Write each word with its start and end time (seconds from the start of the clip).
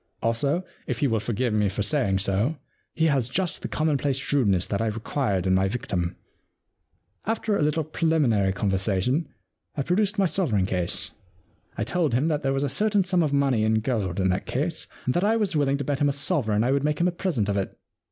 Also, 0.23 0.63
if 0.87 0.97
he 0.97 1.07
will 1.07 1.19
forgive 1.19 1.53
me 1.53 1.69
for 1.69 1.83
saying 1.83 2.17
so, 2.17 2.57
he 2.95 3.05
has 3.05 3.29
just 3.29 3.61
the 3.61 3.67
commonplace 3.67 4.17
shrewdness 4.17 4.65
that 4.65 4.81
I 4.81 4.87
required 4.87 5.45
in 5.45 5.53
my 5.53 5.67
victim. 5.67 6.15
* 6.67 7.25
After 7.33 7.55
a 7.55 7.61
little 7.61 7.83
preliminary 7.83 8.51
conversation, 8.51 9.29
I 9.77 9.83
produced 9.83 10.17
my 10.17 10.25
sovereign 10.25 10.65
case. 10.65 11.11
I 11.77 11.83
told 11.83 12.15
him 12.15 12.29
that 12.29 12.41
there 12.41 12.51
was 12.51 12.63
a 12.63 12.67
certain 12.67 13.03
sum 13.03 13.21
of 13.21 13.31
money 13.31 13.63
in 13.63 13.75
gold 13.81 14.19
in 14.19 14.29
that 14.29 14.47
case, 14.47 14.87
and 15.05 15.13
that 15.13 15.23
I 15.23 15.35
was 15.35 15.55
willing 15.55 15.77
to 15.77 15.83
bet 15.83 16.01
him 16.01 16.09
a 16.09 16.13
sovereign 16.13 16.63
I 16.63 16.71
would 16.71 16.83
make 16.83 16.99
him 16.99 17.07
a 17.07 17.11
present 17.11 17.47
of 17.47 17.55
it. 17.55 17.77